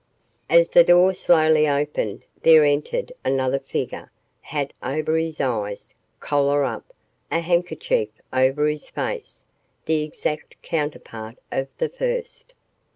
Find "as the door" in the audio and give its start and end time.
0.49-1.13